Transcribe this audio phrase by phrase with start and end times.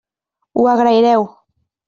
[0.61, 1.29] Ho agraireu.